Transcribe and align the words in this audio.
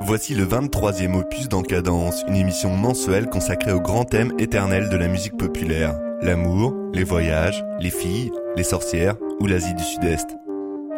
Voici 0.00 0.34
le 0.34 0.44
23e 0.44 1.14
opus 1.14 1.48
d'Encadence, 1.48 2.24
une 2.28 2.36
émission 2.36 2.70
mensuelle 2.76 3.28
consacrée 3.28 3.72
au 3.72 3.80
grand 3.80 4.04
thème 4.04 4.32
éternel 4.38 4.88
de 4.88 4.96
la 4.96 5.08
musique 5.08 5.36
populaire. 5.36 5.98
L'amour, 6.20 6.74
les 6.92 7.04
voyages, 7.04 7.64
les 7.80 7.90
filles, 7.90 8.30
les 8.56 8.64
sorcières 8.64 9.16
ou 9.40 9.46
l'Asie 9.46 9.74
du 9.74 9.82
Sud-Est. 9.82 10.36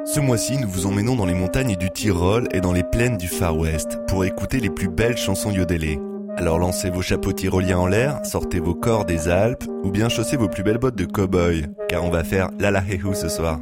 Ce 0.04 0.20
mois-ci, 0.20 0.58
nous 0.58 0.68
vous 0.68 0.86
emmenons 0.86 1.16
dans 1.16 1.26
les 1.26 1.34
montagnes 1.34 1.76
du 1.76 1.90
Tyrol 1.90 2.48
et 2.52 2.60
dans 2.60 2.72
les 2.72 2.84
plaines 2.84 3.16
du 3.16 3.28
Far 3.28 3.56
West 3.56 3.98
pour 4.08 4.24
écouter 4.24 4.60
les 4.60 4.70
plus 4.70 4.88
belles 4.88 5.16
chansons 5.16 5.50
yodelées. 5.50 6.00
Alors 6.36 6.58
lancez 6.58 6.90
vos 6.90 7.02
chapeaux 7.02 7.32
tyroliens 7.32 7.78
en 7.78 7.86
l'air, 7.86 8.20
sortez 8.24 8.60
vos 8.60 8.74
corps 8.74 9.04
des 9.04 9.28
Alpes 9.28 9.64
ou 9.84 9.90
bien 9.90 10.08
chaussez 10.08 10.36
vos 10.36 10.48
plus 10.48 10.62
belles 10.62 10.78
bottes 10.78 10.96
de 10.96 11.06
cow-boy, 11.06 11.66
car 11.88 12.04
on 12.04 12.10
va 12.10 12.24
faire 12.24 12.50
la 12.58 12.70
la 12.70 12.82
ce 13.14 13.28
soir. 13.28 13.60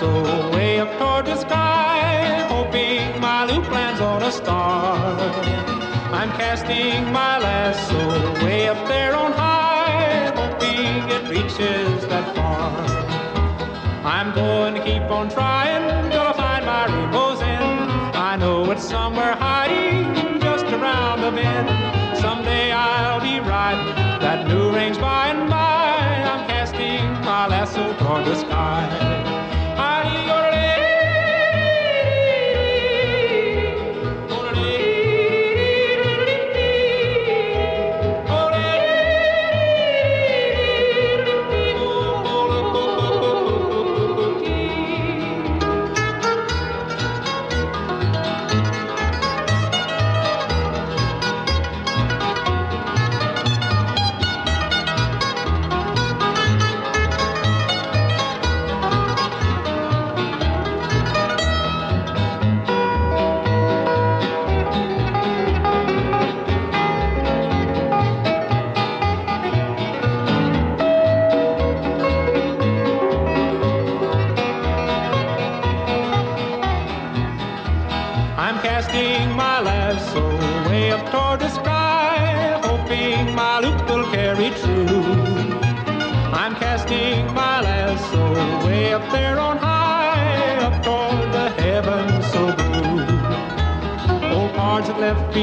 Lasso 0.00 0.50
way 0.52 0.78
up 0.78 0.98
toward 0.98 1.26
the 1.26 1.36
sky, 1.36 2.46
hoping 2.48 3.20
my 3.20 3.44
loop 3.44 3.68
lands 3.70 4.00
on 4.00 4.22
a 4.22 4.30
star. 4.30 4.96
I'm 6.12 6.30
casting 6.32 7.12
my 7.12 7.38
lasso 7.38 8.44
way 8.44 8.68
up 8.68 8.86
there 8.86 9.16
on 9.16 9.32
high, 9.32 10.32
hoping 10.36 11.10
it 11.10 11.28
reaches 11.28 12.06
that 12.06 12.34
far. 12.36 12.70
I'm 14.04 14.32
going 14.34 14.74
to 14.74 14.84
keep 14.84 15.02
on 15.10 15.28
trying 15.30 16.10
till 16.10 16.22
I 16.22 16.32
find 16.32 16.64
my 16.64 16.86
rainbow's 16.86 17.42
end. 17.42 17.90
I 18.16 18.36
know 18.36 18.70
it's 18.70 18.84
somewhere 18.84 19.34
hiding 19.34 20.40
just 20.40 20.66
around 20.66 21.22
the 21.22 21.32
bend. 21.32 21.68
Someday 22.18 22.70
I'll 22.72 23.20
be 23.20 23.40
riding 23.40 23.94
that 24.20 24.46
new 24.46 24.70
range 24.70 24.98
by 25.00 25.30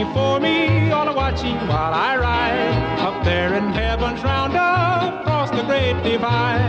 before 0.04 0.42
me, 0.42 0.92
all 0.92 1.08
are 1.08 1.16
watching 1.16 1.56
while 1.70 1.94
I 1.94 2.18
ride. 2.18 3.00
Up 3.00 3.24
there 3.24 3.54
in 3.54 3.70
heaven's 3.72 4.22
round 4.24 4.54
up, 4.54 5.22
across 5.22 5.50
the 5.52 5.64
great 5.64 5.96
divide. 6.04 6.65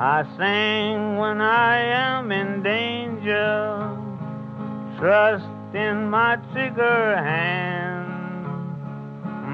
I 0.00 0.24
sing 0.36 1.16
when 1.16 1.40
I 1.40 1.78
am 1.78 2.32
in 2.32 2.62
danger, 2.64 3.96
trust 4.98 5.44
in 5.74 6.10
my 6.10 6.36
trigger 6.52 7.16
hand. 7.16 8.08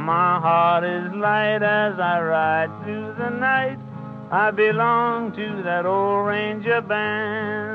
My 0.06 0.40
heart 0.40 0.84
is 0.84 1.12
light 1.14 1.62
as 1.62 1.98
I 1.98 2.20
ride 2.22 2.84
through 2.84 3.14
the 3.18 3.28
night. 3.28 3.78
I 4.30 4.50
belong 4.50 5.32
to 5.32 5.62
that 5.64 5.84
old 5.84 6.26
ranger 6.26 6.80
band. 6.80 7.73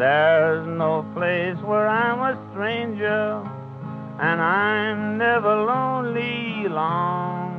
There's 0.00 0.66
no 0.66 1.04
place 1.14 1.58
where 1.62 1.86
I'm 1.86 2.20
a 2.20 2.34
stranger, 2.50 3.44
and 4.18 4.40
I'm 4.40 5.18
never 5.18 5.56
lonely 5.56 6.66
long. 6.70 7.50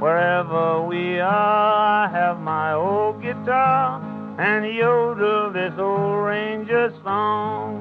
Wherever 0.00 0.82
we 0.82 1.20
are, 1.20 2.04
I 2.04 2.08
have 2.10 2.40
my 2.40 2.72
old 2.72 3.22
guitar 3.22 4.02
and 4.40 4.66
yodel 4.74 5.52
this 5.52 5.72
old 5.78 6.24
ranger 6.24 6.92
song. 7.04 7.78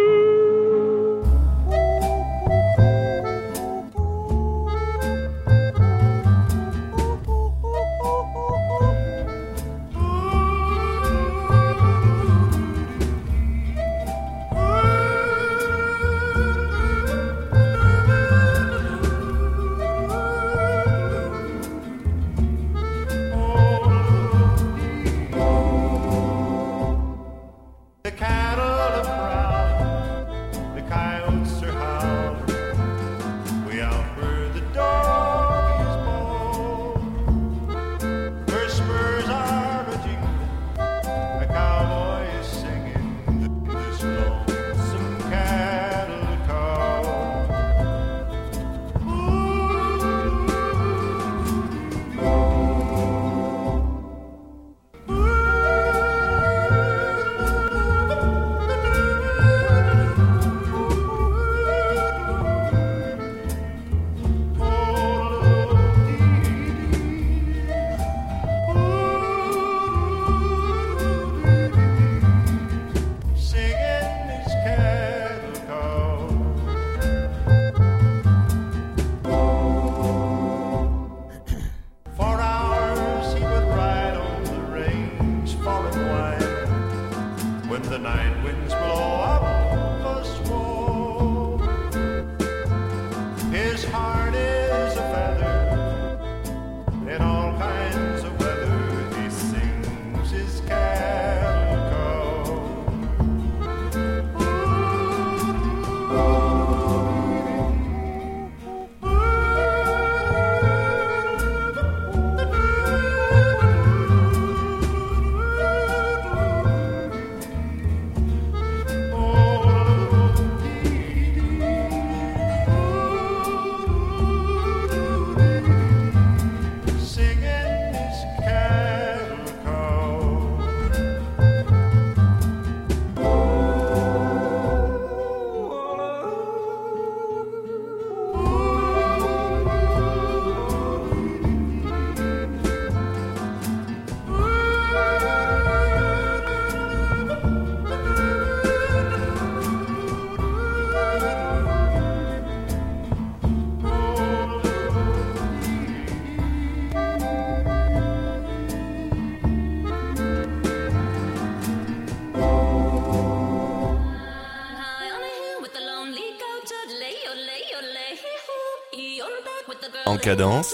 cadence. 170.21 170.73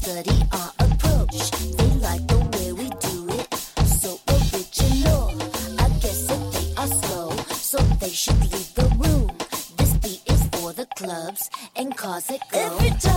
study 0.00 0.38
our 0.52 0.72
approach. 0.78 1.50
They 1.76 1.90
like 2.06 2.26
the 2.26 2.40
way 2.54 2.72
we 2.72 2.88
do 3.08 3.16
it, 3.38 3.54
so 4.00 4.18
original. 4.34 5.24
I 5.78 5.88
guess 6.00 6.20
if 6.34 6.42
they 6.54 6.66
are 6.80 6.90
slow, 7.00 7.30
so 7.68 7.78
they 8.00 8.08
should 8.08 8.40
leave 8.52 8.72
the 8.74 8.88
room. 9.02 9.30
This 9.76 9.92
beat 10.02 10.22
is 10.26 10.42
for 10.52 10.72
the 10.72 10.86
clubs 10.96 11.50
and 11.76 11.94
cause 11.96 12.30
it 12.30 12.40
go. 12.50 13.09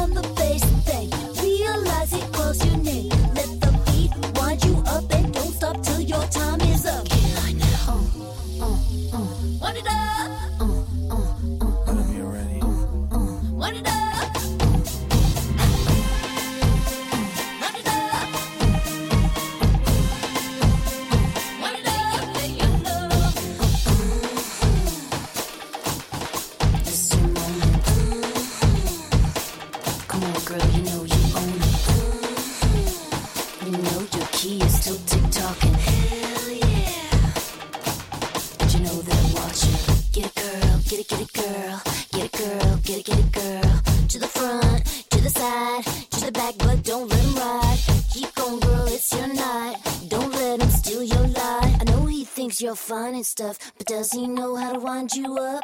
round 55.04 55.16
you 55.16 55.38
up. 55.38 55.63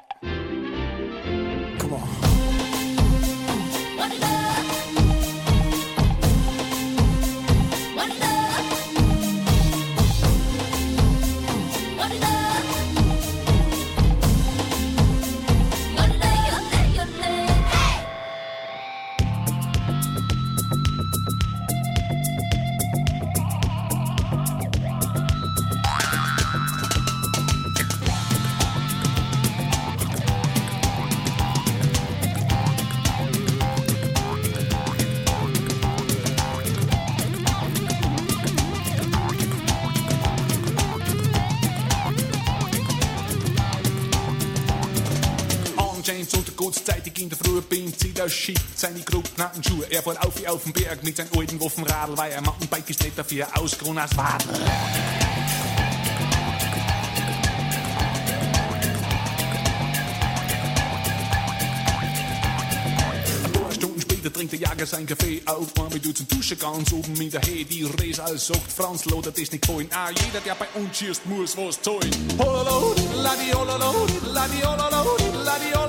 James 46.09 46.33
unter 46.33 46.51
kurzzeitig 46.53 47.21
in 47.21 47.29
der 47.29 47.37
Früh 47.37 47.61
bin, 47.61 47.95
zieht 47.95 48.17
das 48.17 48.33
Shit, 48.33 48.59
seine 48.75 48.99
grobknackten 49.01 49.63
Schuhe. 49.63 49.85
Er 49.91 50.01
fährt 50.01 50.19
auf 50.25 50.41
wie 50.41 50.47
auf 50.47 50.63
den 50.63 50.73
Berg 50.73 51.03
mit 51.03 51.15
seinem 51.15 51.29
alten 51.37 51.61
Waffenradl, 51.61 52.17
weil 52.17 52.31
er 52.31 52.41
macht 52.41 52.59
Mountainbike 52.61 52.89
ist 52.89 53.03
nicht 53.03 53.15
dafür 53.15 53.47
ausgeruht 53.55 53.95
als 53.95 54.17
Wadel. 54.17 54.47
Später 64.01 64.33
trinkt 64.33 64.53
der 64.53 64.59
Jäger 64.59 64.85
sein 64.87 65.05
Kaffee 65.05 65.43
auf, 65.45 65.75
man 65.77 65.93
mit 65.93 66.17
zum 66.17 66.27
Duschen 66.27 66.57
ganz 66.57 66.91
oben 66.91 67.21
in 67.21 67.29
der 67.29 67.41
He. 67.41 67.63
Die 67.65 67.83
Res 67.83 68.19
als 68.19 68.47
sagt 68.47 68.71
Franz 68.75 69.05
Loder, 69.05 69.29
das 69.29 69.51
nicht 69.51 69.61
gefallen. 69.61 69.87
Ah, 69.93 70.09
jeder, 70.09 70.41
der 70.43 70.55
bei 70.55 70.67
uns 70.73 70.97
schießt, 70.97 71.27
muss 71.27 71.55
was 71.55 71.79
zahlen. 71.79 72.11
Hololo, 72.39 72.95
ladiololo, 73.13 74.07
ladiololo, 74.23 75.17
ladiololo. 75.45 75.88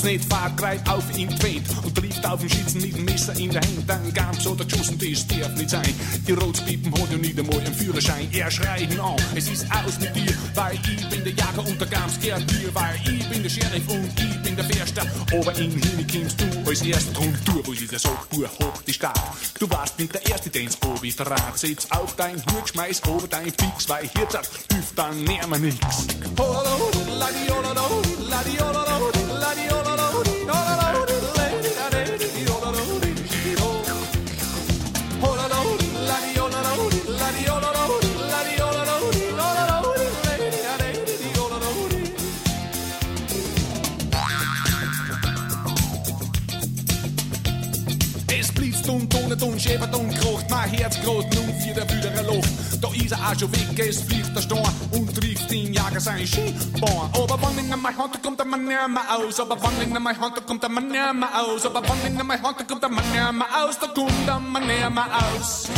Franz 0.00 0.04
nicht 0.04 0.32
fährt, 0.32 0.56
greift 0.56 0.88
auf 0.88 1.18
ihn 1.18 1.28
tweet 1.38 1.62
und 1.84 1.94
trifft 1.94 2.24
auf 2.26 2.40
den 2.40 2.48
Schützen 2.48 2.80
mit 2.80 2.96
dem 2.96 3.04
Messer 3.04 3.36
in 3.38 3.50
der 3.50 3.60
Hand. 3.60 3.84
Dann 3.86 4.14
gab's 4.14 4.46
oder 4.46 4.64
geschossen, 4.64 4.98
das 4.98 5.26
darf 5.26 5.54
nicht 5.56 5.70
sein. 5.70 5.94
Die 6.26 6.32
Rotspiepen 6.32 6.92
hat 6.92 7.10
ja 7.10 7.18
nicht 7.18 7.38
einmal 7.38 7.60
einen 7.60 7.74
Führerschein. 7.74 8.28
Er 8.32 8.50
schreit 8.50 8.90
ihn 8.90 9.00
an, 9.00 9.16
es 9.34 9.48
ist 9.48 9.66
aus 9.70 9.98
mit 10.00 10.14
dir, 10.16 10.34
weil 10.54 10.74
ich 10.74 11.08
bin 11.08 11.24
der 11.24 11.32
Jäger 11.32 11.66
und 11.66 11.80
der 11.80 11.88
Gams 11.88 12.18
gehört 12.20 12.50
dir, 12.50 12.74
weil 12.74 12.94
ich 13.04 13.28
bin 13.28 13.42
der 13.42 13.50
Sheriff 13.50 13.88
und 13.88 14.10
ich 14.16 14.42
bin 14.42 14.56
der 14.56 14.64
Förster. 14.64 15.02
Aber 15.32 15.54
in 15.56 15.70
Himmel 15.70 16.06
kommst 16.10 16.40
du 16.40 16.68
als 16.68 16.82
erster 16.82 17.12
drum 17.12 17.34
durch, 17.44 17.66
wo 17.66 17.72
ist 17.72 17.92
der 17.92 17.98
Sackbuhr 17.98 18.48
hoch 18.48 18.82
die 18.86 18.92
Stadt. 18.92 19.20
Du 19.58 19.68
warst 19.70 19.98
nicht 19.98 20.14
der 20.14 20.26
Erste, 20.26 20.50
den's 20.50 20.78
ob 20.82 21.02
ich 21.04 21.16
Draht 21.16 21.58
Setz 21.58 21.86
auf 21.90 22.16
dein 22.16 22.36
Hut, 22.36 22.68
schmeiß 22.68 23.04
over 23.06 23.28
dein 23.28 23.52
Fix, 23.52 23.88
weil 23.88 24.08
hier 24.08 24.26
sagt, 24.30 24.50
hilft 24.72 24.98
dann 24.98 25.24
näher 25.24 25.46
mir 25.46 25.58
nix. 25.58 25.76
Hololo, 26.38 26.90
ladi, 27.18 27.50
hololo, 27.50 28.02
ladi, 28.28 28.56
schäbert 49.60 49.94
und 49.94 50.18
kocht, 50.20 50.48
mein 50.48 50.70
Herz 50.70 50.98
groß, 51.02 51.24
nun 51.34 51.54
für 51.60 51.74
der 51.74 51.88
wildere 51.90 52.22
Luft. 52.22 52.50
Da 52.80 52.88
ist 52.94 53.12
er 53.12 53.18
auch 53.18 53.38
schon 53.38 53.52
weg, 53.52 53.78
es 53.78 54.00
fliegt 54.00 54.34
der 54.34 54.40
Stor 54.42 54.72
und 54.92 55.14
trifft 55.14 55.52
ihn, 55.52 55.72
Jager 55.74 56.00
sein 56.00 56.26
Skiborn. 56.26 57.10
Aber 57.12 57.38
wenn 57.42 57.66
ich 57.66 57.72
an 57.72 57.82
meine 57.82 57.96
Hand 57.96 58.22
kommt, 58.22 58.40
dann 58.40 58.50
nimmer 58.50 58.88
mehr 58.88 59.02
aus. 59.16 59.38
Aber 59.40 59.56
wenn 59.62 59.88
ich 59.88 59.94
an 59.94 60.02
meine 60.02 60.18
Hand 60.18 60.46
kommt, 60.46 60.62
dann 60.62 60.74
nimmer 60.74 61.12
mehr 61.12 61.28
aus. 61.42 61.66
Aber 61.66 61.82
wenn 61.82 62.14
ich 62.14 62.20
an 62.20 62.26
meine 62.26 62.42
Hand 62.42 62.68
kommt, 62.68 62.82
dann 62.82 62.94
nimmer 62.94 63.32
mehr 63.32 63.46
aus. 63.64 63.78
Da 63.78 63.86
kommt 63.88 64.12
dann 64.26 64.52
nimmer 64.52 64.90
mehr 64.90 65.06
aus. 65.36 65.68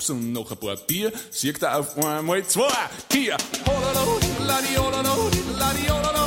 Schnaps 0.00 0.10
und 0.10 0.32
noch 0.32 0.50
ein 0.50 0.56
paar 0.56 0.76
Bier, 0.76 1.12
sieht 1.30 1.62
er 1.62 1.78
auf 1.78 1.96
einmal 1.98 2.44
zwei. 2.46 2.72
Hier, 3.12 3.36
hololo, 3.66 4.18
ladi, 4.46 4.74
hololo, 4.76 5.30
ladi, 5.58 5.86
hololo, 5.88 6.19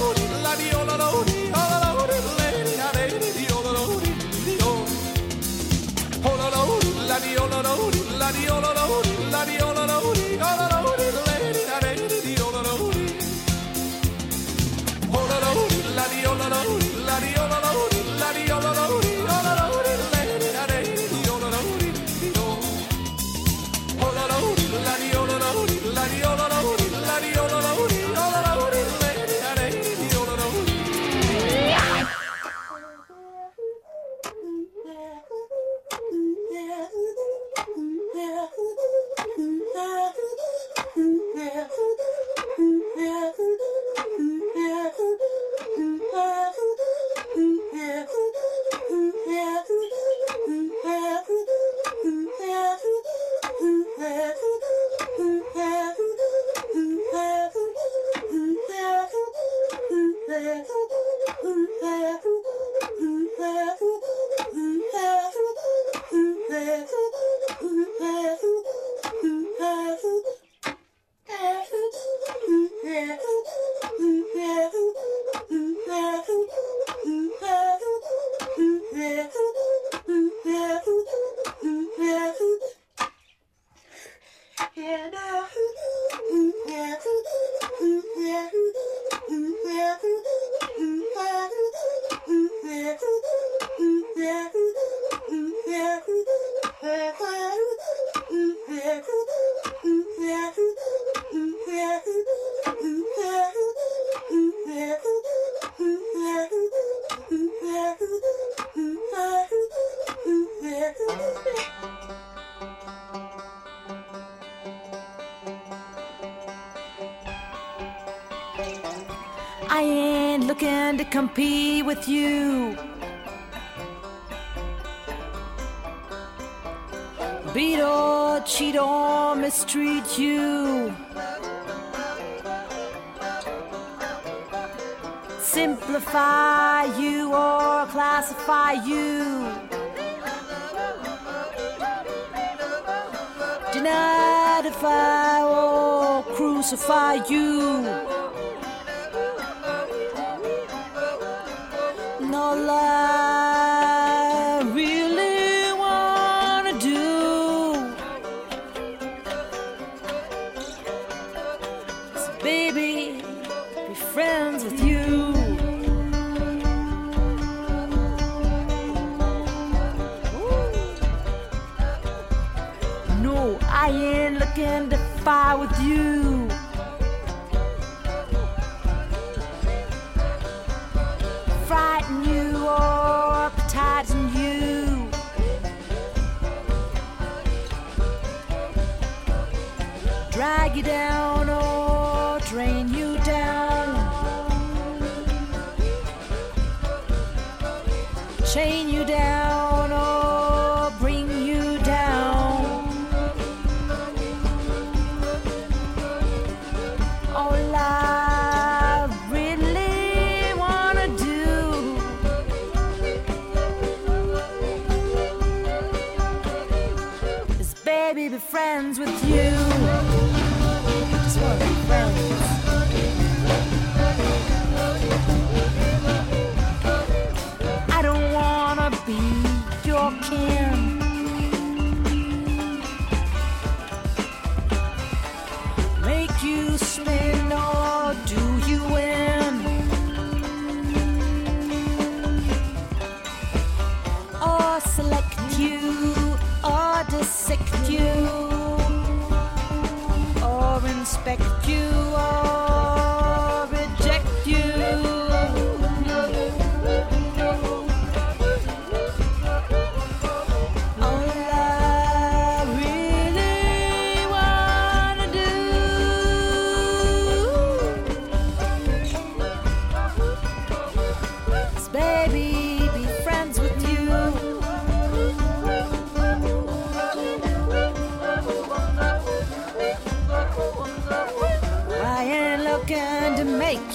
crucify 146.63 147.15
you. 147.28 147.92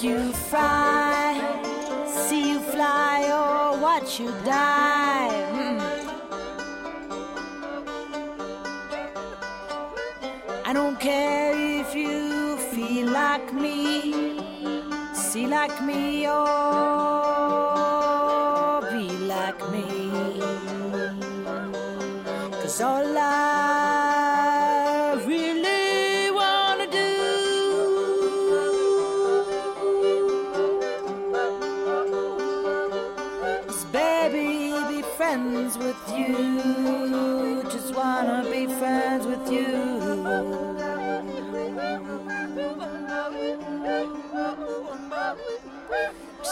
Make 0.01 0.11
you 0.11 0.31
fry, 0.33 1.39
see 2.07 2.51
you 2.51 2.59
fly 2.59 3.23
or 3.25 3.79
watch 3.81 4.19
you 4.19 4.31
die. 4.45 5.29
Mm. 5.53 5.79
I 10.65 10.73
don't 10.73 10.99
care 10.99 11.53
if 11.57 11.95
you 11.95 12.57
feel 12.71 13.07
like 13.07 13.53
me, 13.53 14.39
see 15.13 15.47
like 15.47 15.81
me, 15.83 16.27
or 16.27 16.98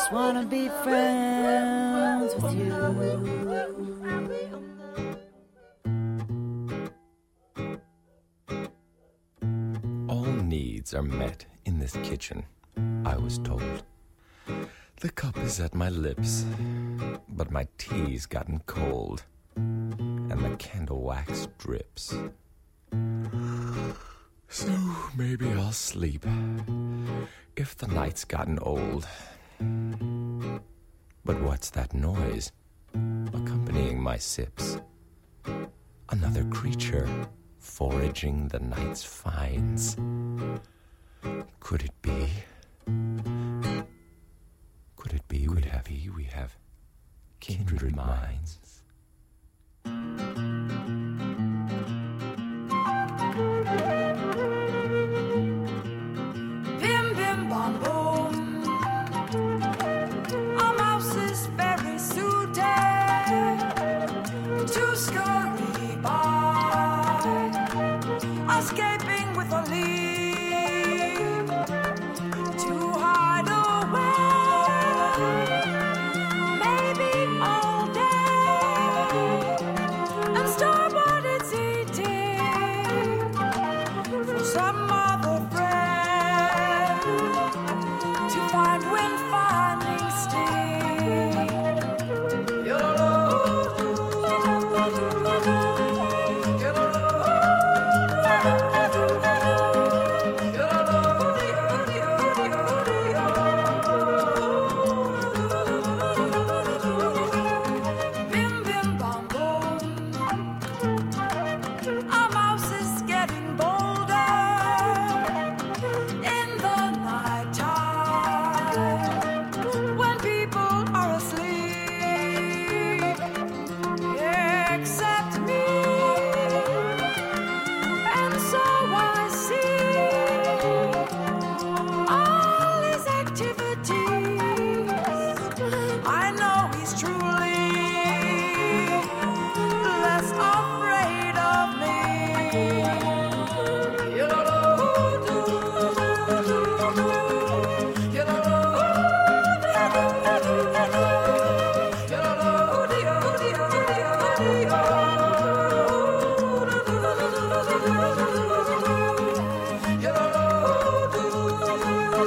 Just 0.08 0.16
wanna 0.16 0.46
be 0.46 0.70
friends 0.86 2.34
with 2.36 2.56
you. 2.56 2.72
All 10.08 10.24
needs 10.24 10.94
are 10.94 11.04
met 11.04 11.46
in 11.66 11.80
this 11.80 11.92
kitchen, 12.04 12.46
I 13.04 13.18
was 13.18 13.38
told. 13.40 13.84
The 15.02 15.10
cup 15.10 15.38
is 15.40 15.60
at 15.60 15.76
my 15.76 15.90
lips, 15.90 16.46
but 17.28 17.52
my 17.52 17.68
tea's 17.78 18.26
gotten 18.26 18.62
cold, 18.66 19.26
and 19.58 20.40
the 20.40 20.56
candle 20.58 21.02
wax 21.02 21.50
drips. 21.58 22.16
So 24.48 24.72
maybe 25.18 25.50
I'll 25.50 25.74
sleep 25.74 26.26
if 27.58 27.76
the 27.76 27.88
night's 27.88 28.24
gotten 28.24 28.58
old. 28.60 29.06
But 29.60 31.42
what's 31.42 31.70
that 31.72 31.94
noise 31.94 32.52
accompanying 32.94 34.02
my 34.02 34.18
sips? 34.18 34.78
Another 36.10 36.44
creature 36.46 37.08
foraging 37.60 38.48
the 38.48 38.60
night's 38.60 39.04
finds. 39.04 39.96
Could 41.60 41.84
it 41.84 42.02
be? 42.02 42.30
Could 44.96 45.14
it 45.14 45.28
be 45.28 45.48
we 45.48 45.62
have 45.64 45.88
we 46.16 46.24
have 46.26 46.58
kindred 47.40 47.96
minds? 47.96 48.84
Bim 49.84 50.37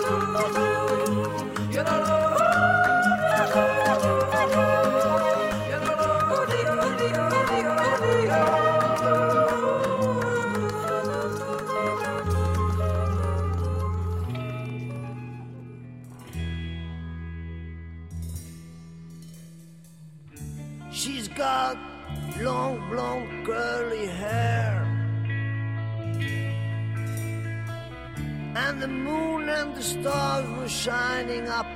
Uhum. 0.03 0.90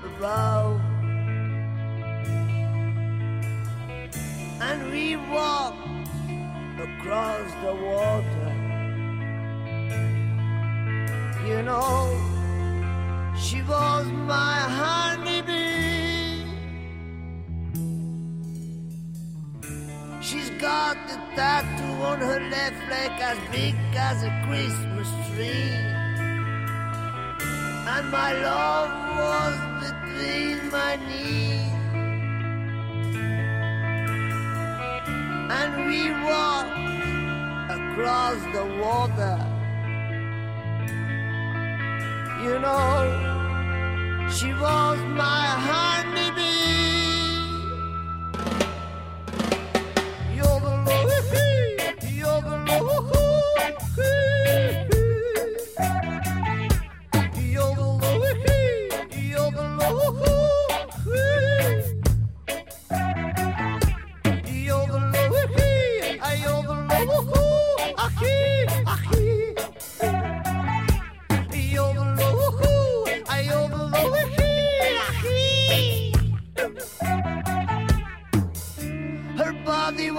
above. 0.05 0.81
And 4.61 4.91
we 4.91 5.17
walked 5.17 6.09
across 6.79 7.49
the 7.65 7.75
water. 7.89 8.51
You 11.47 11.63
know, 11.63 12.01
she 13.39 13.63
was 13.63 14.07
my 14.07 14.59
honeybee. 14.81 15.85
She's 20.21 20.51
got 20.51 20.97
the 21.09 21.17
tattoo 21.37 22.03
on 22.11 22.19
her 22.21 22.41
left 22.51 22.81
leg 22.89 23.13
as 23.21 23.39
big 23.53 23.75
as 23.95 24.23
a 24.23 24.33
Christmas 24.47 25.09
tree. 25.29 25.71
And 27.87 28.11
my 28.11 28.33
love 28.43 28.84
money. 30.75 31.54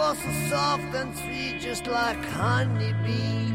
Was 0.05 0.19
so 0.19 0.31
soft 0.49 0.93
and 0.93 1.15
sweet, 1.17 1.59
just 1.59 1.87
like 1.87 2.23
honeybee. 2.25 3.49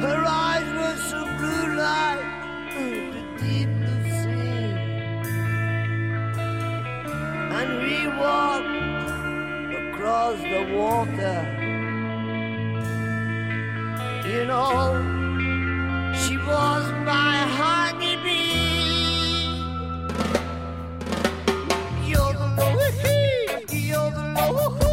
Her 0.00 0.24
eyes 0.26 0.68
were 0.78 0.98
so 1.10 1.20
blue 1.36 1.66
like 1.76 2.24
the 3.12 3.22
deep 3.38 3.68
blue 3.80 4.04
sea. 4.20 4.72
And 7.58 7.70
we 7.84 7.96
walked 8.22 8.78
across 9.82 10.38
the 10.40 10.62
water. 10.74 11.40
You 14.26 14.42
know, 14.46 16.14
she 16.14 16.34
was 16.38 16.84
my 17.04 17.36
honeybee. 17.58 18.69
feel 23.90 24.10
the 24.12 24.22
Lord. 24.52 24.89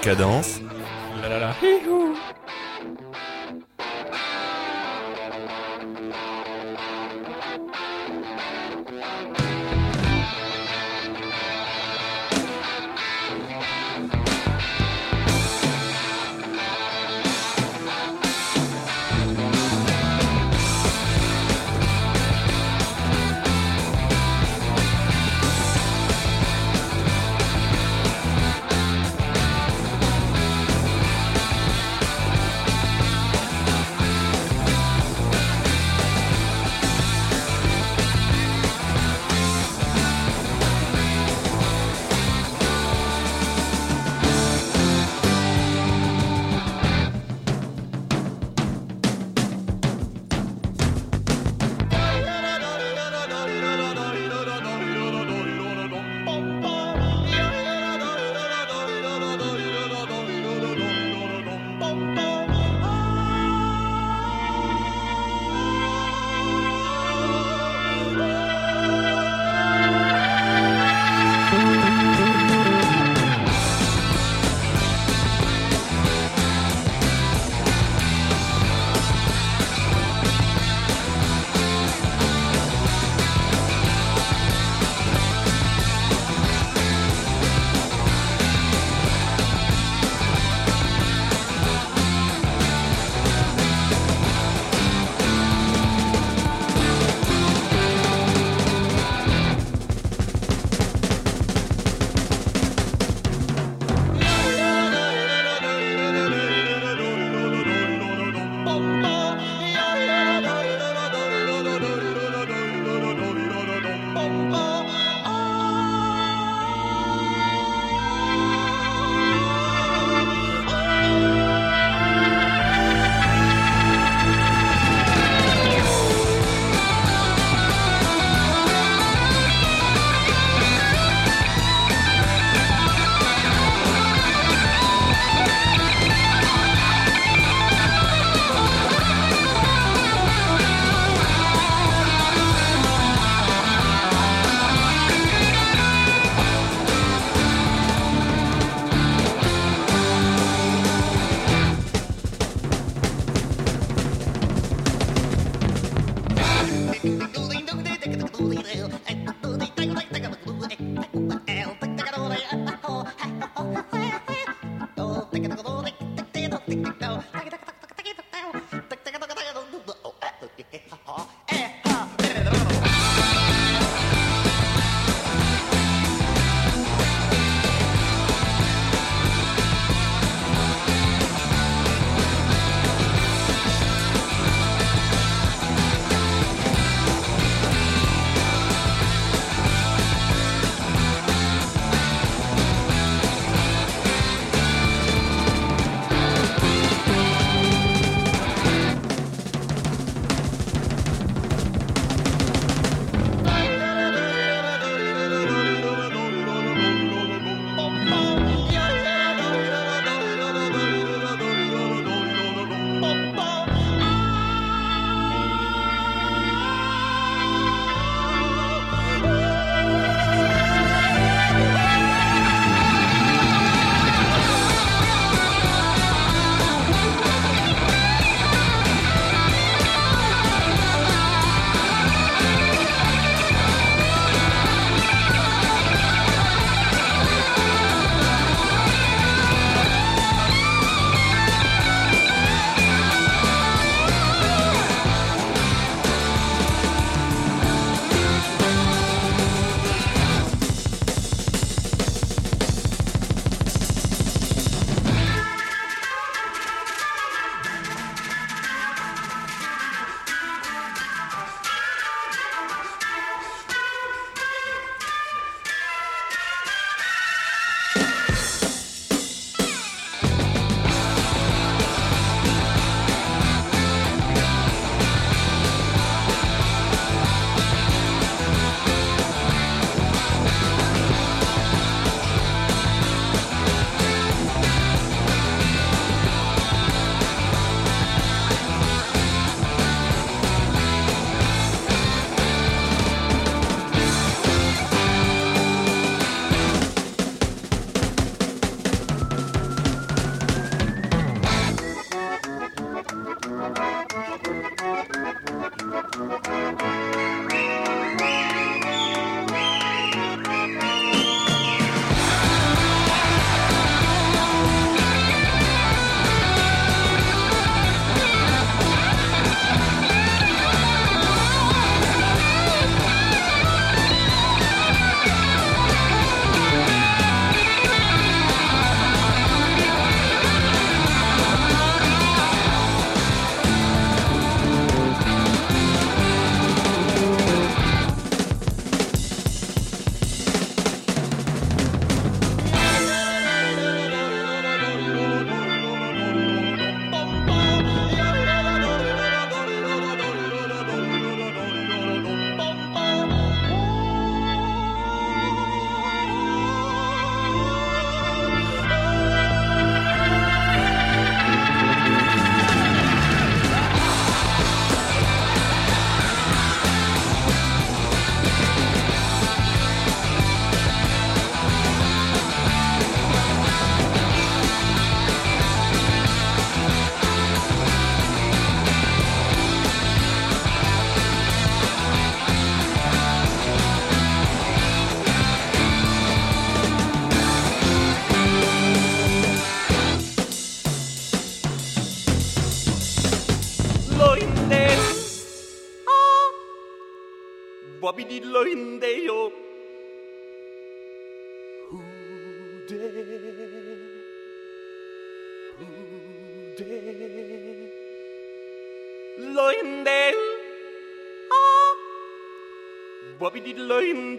cadence. 0.00 0.60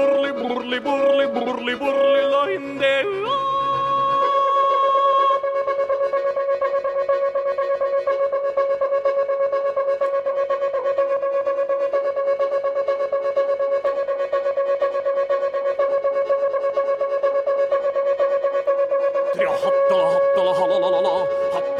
burli, 0.00 0.32
burli, 0.32 0.80
burli, 0.80 1.26
burli, 1.34 1.74
burli, 1.76 2.22
la 2.32 2.42
indella. 2.56 3.38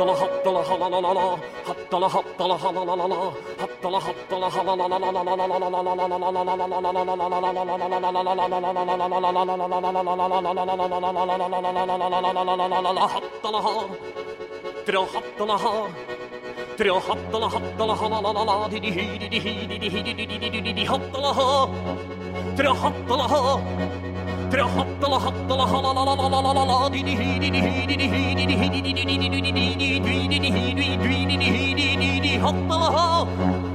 hattala 0.01 0.15
hattala 0.23 0.63
halalala 0.69 1.39
hattala 1.67 2.09
hattala 2.09 2.57
halalala 2.63 3.19
Quand 32.43 33.70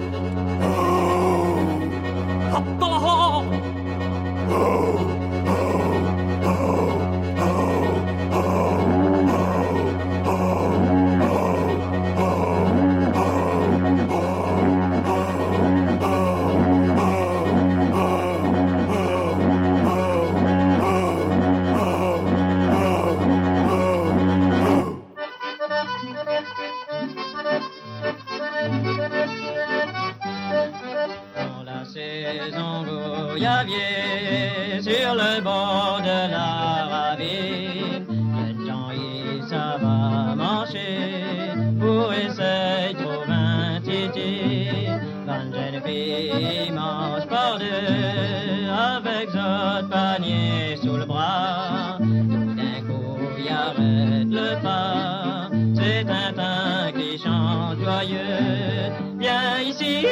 qui 57.16 57.24
chante 57.24 57.80
joyeux. 57.80 58.92
Viens 59.20 59.60
ici, 59.62 60.06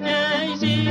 viens 0.00 0.54
ici, 0.54 0.88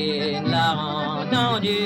Christine 0.00 0.50
l'a 0.50 0.76
entendu, 1.20 1.78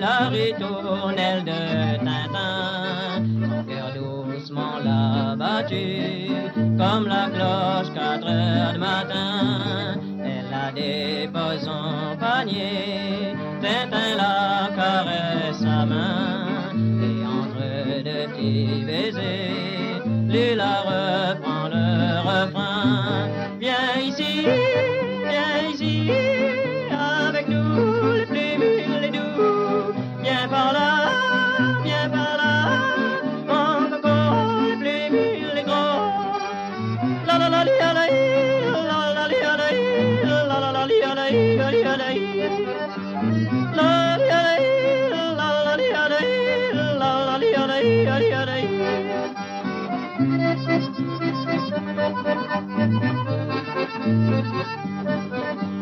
la 0.00 0.28
ritournelle 0.28 1.44
de 1.44 2.04
Tintin. 2.04 3.24
Son 3.42 3.64
cœur 3.64 3.92
doucement 3.94 4.78
l'a 4.84 5.34
battu, 5.36 6.30
comme 6.54 7.06
la 7.08 7.28
cloche 7.34 7.92
quatre 7.94 8.28
heures 8.28 8.72
du 8.74 8.78
matin. 8.78 9.98
Elle 10.24 10.52
a 10.54 10.70
déposé 10.72 11.64
son 11.64 12.16
panier, 12.18 13.34
Tintin 13.60 14.10
la 14.16 14.68
caresse 14.76 15.58
sa 15.58 15.84
main, 15.84 16.72
et 17.02 17.26
entre 17.26 18.02
deux 18.04 18.26
petits 18.28 18.84
baisers, 18.86 20.02
lui 20.28 20.54
la 20.54 20.74
reprend 20.90 21.68
le 21.68 22.20
refrain. 22.20 22.65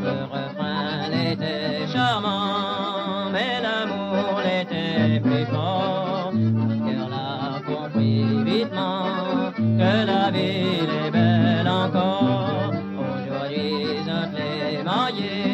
Le 0.03 0.25
refrain 0.35 1.11
était 1.33 1.87
charmant, 1.93 3.31
mais 3.33 3.61
l'amour 3.63 4.41
l'était 4.45 5.21
plus 5.21 5.47
fort. 5.47 6.33
Mon 6.35 6.79
cœur 6.87 7.09
l'a 7.09 7.61
compris 7.65 8.25
vitement 8.45 9.53
que 9.57 10.07
la 10.07 10.31
ville 10.31 10.91
est 11.07 11.11
belle 11.11 11.69
encore. 11.69 12.73
Aujourd'hui, 12.99 13.99
on 14.09 14.37
les 14.37 14.83
mariés 14.83 15.54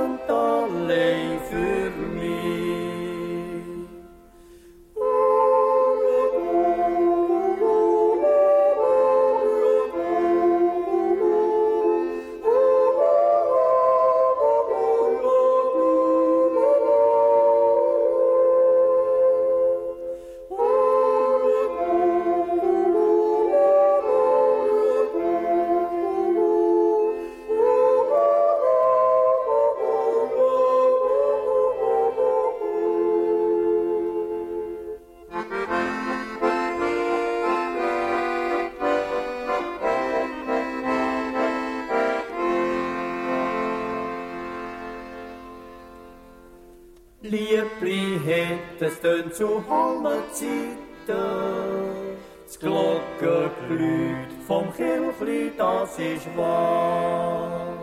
Liebli 47.31 48.19
hättest 48.25 49.03
denn 49.05 49.31
zu 49.31 49.63
Hammerzeiten. 49.69 50.75
Das 51.07 52.59
Glockenglüht 52.59 54.31
vom 54.45 54.65
Kirchli, 54.75 55.53
das 55.57 55.97
ist 55.97 56.27
wahr. 56.35 57.77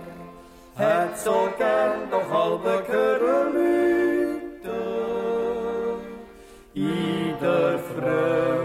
Hat 0.77 1.19
so 1.19 1.49
gern 1.57 2.11
doch 2.11 2.29
halbe 2.31 2.85
Körner 2.85 3.47
In 6.75 7.35
der 7.41 7.79
Freude 7.79 8.58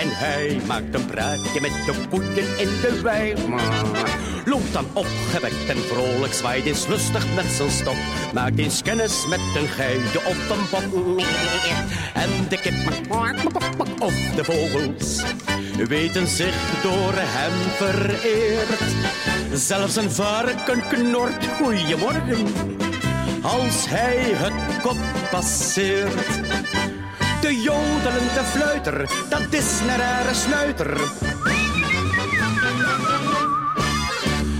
en 0.00 0.08
hij 0.10 0.60
maakt 0.66 0.94
een 0.94 1.06
praatje 1.06 1.60
met 1.60 1.70
de 1.70 1.94
koeien 2.08 2.58
in 2.58 2.68
de 2.80 3.00
wei. 3.02 3.34
Loopt 4.44 4.72
dan 4.72 4.86
opgewekt 4.92 5.68
en 5.68 5.76
vrolijk, 5.76 6.32
zwaait 6.32 6.64
eens 6.64 6.86
lustig 6.86 7.34
met 7.34 7.44
zijn. 7.44 7.96
Maakt 8.34 8.58
eens 8.58 8.82
kennis 8.82 9.26
met 9.28 9.40
een 9.56 9.68
geide 9.68 10.18
of 10.24 10.50
een 10.50 10.64
bok. 10.70 11.20
En 12.14 12.30
de 12.48 12.60
kip 12.60 12.74
of 13.98 14.14
de 14.34 14.44
vogels 14.44 15.22
weten 15.88 16.26
zich 16.26 16.80
door 16.82 17.12
hem 17.14 17.52
vereerd. 17.76 18.80
Zelfs 19.52 19.96
een 19.96 20.10
varken 20.10 20.88
knort 20.88 21.46
goeiemorgen 21.46 22.46
als 23.42 23.88
hij 23.88 24.16
het 24.16 24.82
kop 24.82 24.98
passeert. 25.30 26.87
De 27.40 27.60
jodelende 27.62 28.44
fluiter, 28.44 29.10
dat 29.28 29.52
is 29.52 29.80
een 29.80 29.96
rare 29.96 30.34
snuiter. 30.34 31.00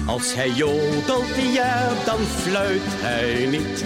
Als 0.07 0.35
hij 0.35 0.51
jodelt, 0.51 1.53
ja, 1.53 1.89
dan 2.05 2.19
fluit 2.19 2.83
hij 2.85 3.47
niet. 3.47 3.85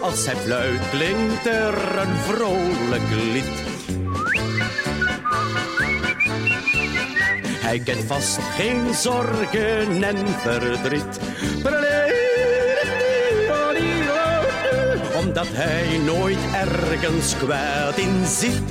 Als 0.00 0.26
hij 0.26 0.36
fluit, 0.36 0.80
klinkt 0.90 1.46
er 1.46 1.98
een 1.98 2.16
vrolijk 2.16 3.10
lied. 3.32 3.68
Hij 7.60 7.78
kent 7.78 8.04
vast 8.06 8.38
geen 8.56 8.94
zorgen 8.94 10.02
en 10.02 10.28
verdriet. 10.42 11.20
Omdat 15.30 15.48
hij 15.52 15.98
nooit 15.98 16.38
ergens 16.54 17.36
kwaad 17.36 17.96
in 17.98 18.26
ziet. 18.26 18.62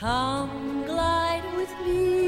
Come 0.00 0.86
glide 0.86 1.44
with 1.54 1.78
me. 1.84 2.19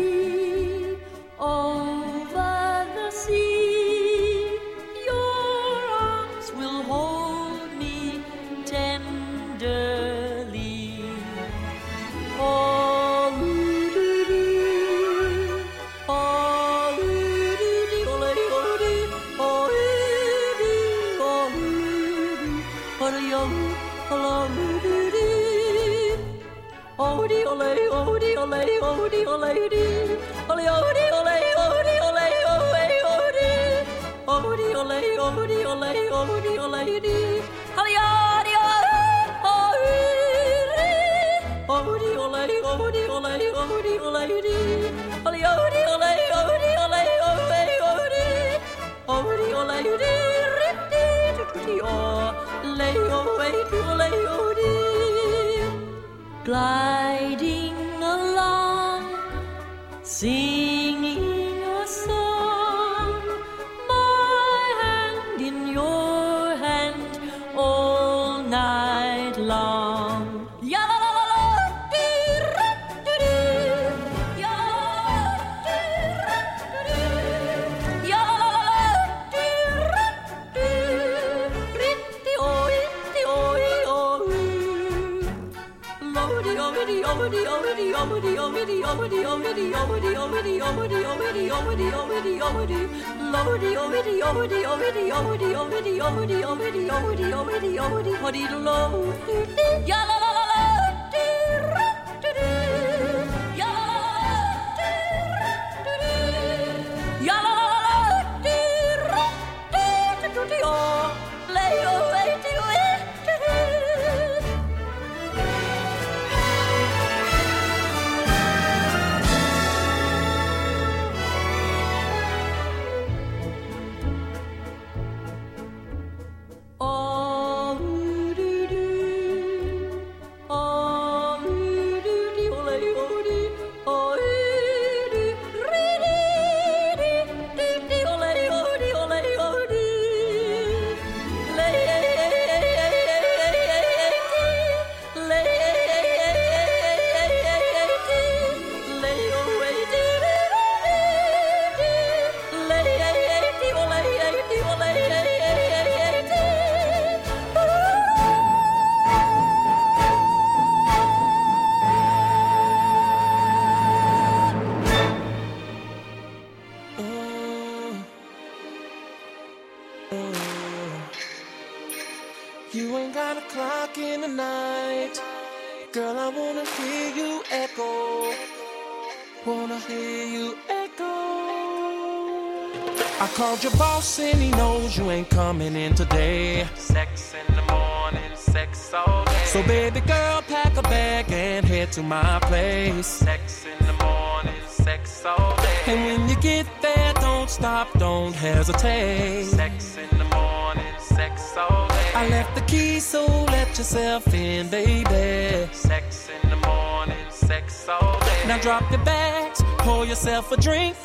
house 184.03 184.19
and 184.19 184.43
he 184.43 184.51
knows 184.51 184.97
you 184.99 185.11
ain't 185.11 185.31
coming 185.31 185.77
in 185.77 185.95
today. 185.95 186.67
Sex 186.75 187.35
in 187.41 187.55
the 187.55 187.63
morning, 187.63 188.31
sex 188.35 188.93
all 188.93 189.25
day. 189.25 189.45
So 189.45 189.63
baby 189.63 190.01
girl, 190.01 190.43
pack 190.43 190.77
a 190.77 190.83
bag 190.83 191.31
and 191.31 191.65
head 191.65 191.93
to 191.93 192.03
my 192.03 192.41
place. 192.41 193.07
Sex 193.07 193.65
in 193.65 193.87
the 193.87 193.93
morning, 194.05 194.61
sex 194.67 195.25
all 195.25 195.57
day. 195.57 195.79
And 195.87 196.01
when 196.07 196.29
you 196.29 196.37
get 196.41 196.67
there, 196.83 197.13
don't 197.15 197.49
stop, 197.49 197.89
don't 197.99 198.35
hesitate. 198.35 199.45
Sex 199.45 199.97
in 199.97 200.19
the 200.19 200.29
morning, 200.37 200.95
sex 200.99 201.57
all 201.57 201.87
day. 201.89 202.11
I 202.15 202.29
left 202.29 202.55
the 202.57 202.63
key, 202.63 202.99
so 202.99 203.25
let 203.57 203.69
yourself 203.79 204.35
in, 204.35 204.69
baby. 204.69 205.69
Sex 205.73 206.29
in 206.43 206.51
the 206.51 206.61
morning, 206.67 207.27
sex 207.31 207.89
all 207.89 208.19
day. 208.19 208.49
Now 208.49 208.59
drop 208.59 208.91
your 208.91 209.05
bags, 209.05 209.63
pour 209.79 210.05
yourself 210.05 210.51
a 210.51 210.57
drink. 210.57 210.97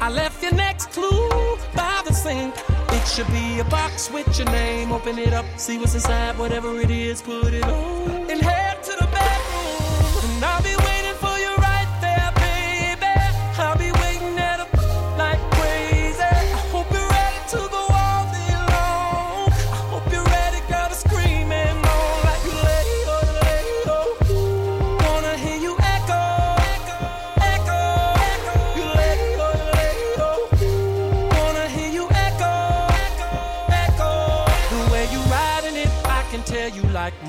I 0.00 0.10
left 0.10 0.40
your 0.44 0.54
next 0.54 0.92
clue. 0.92 1.56
Bye 1.74 1.97
sink. 2.18 2.54
It 2.90 3.06
should 3.06 3.28
be 3.28 3.60
a 3.60 3.64
box 3.64 4.10
with 4.10 4.36
your 4.38 4.50
name. 4.50 4.92
Open 4.92 5.18
it 5.18 5.32
up, 5.32 5.46
see 5.56 5.78
what's 5.78 5.94
inside, 5.94 6.36
whatever 6.38 6.80
it 6.80 6.90
is, 6.90 7.22
put 7.22 7.54
it 7.54 7.64
on. 7.64 8.57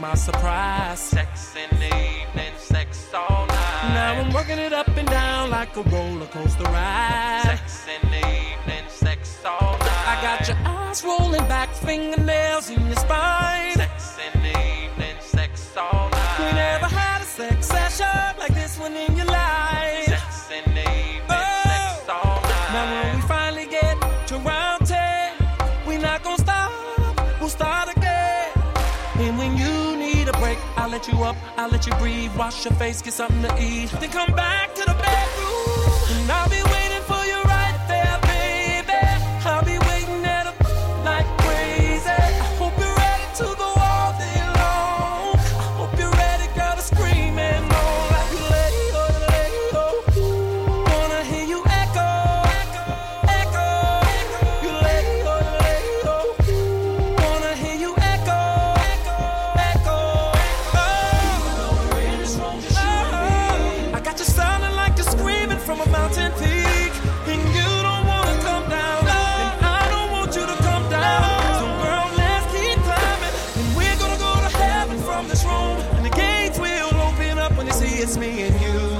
my 0.09 0.15
surprise. 0.15 0.99
Sex 0.99 1.53
in 1.55 1.69
the 1.77 1.85
evening, 1.85 2.53
sex 2.57 3.13
all 3.13 3.45
night. 3.45 3.93
Now 3.93 4.19
I'm 4.19 4.33
working 4.33 4.57
it 4.57 4.73
up 4.73 4.87
and 4.87 5.07
down 5.07 5.51
like 5.51 5.75
a 5.77 5.83
roller 5.83 6.25
coaster 6.25 6.63
ride. 6.63 7.43
Sex 7.43 7.85
in 7.95 8.09
the 8.09 8.17
evening, 8.17 8.85
sex 8.87 9.39
all 9.45 9.77
night. 9.77 10.05
I 10.13 10.15
got 10.27 10.47
your 10.47 10.57
eyes 10.65 11.03
rolling 11.03 11.47
back, 11.47 11.69
fingernails 11.75 12.71
in 12.71 12.87
your 12.87 12.95
spine. 12.95 13.75
Sex 13.75 14.17
in 14.33 14.41
the 14.41 14.55
evening, 14.83 15.15
sex 15.19 15.77
all 15.77 16.09
night. 16.09 16.39
We 16.39 16.57
never 16.57 16.87
had 16.87 17.21
a 17.21 17.25
sex 17.25 17.67
session. 17.67 18.38
you 31.11 31.23
up, 31.23 31.35
I 31.57 31.67
let 31.67 31.85
you 31.87 31.93
breathe, 31.95 32.35
wash 32.35 32.65
your 32.65 32.73
face, 32.75 33.01
get 33.01 33.13
something 33.13 33.41
to 33.41 33.61
eat. 33.61 33.89
Then 33.99 34.09
come 34.09 34.33
back 34.35 34.75
to 34.75 34.81
the 34.81 34.93
bedroom, 34.93 36.21
and 36.21 36.31
I'll 36.31 36.49
be 36.49 36.61
waiting. 36.63 36.78
And 78.41 78.61
you. 78.61 78.98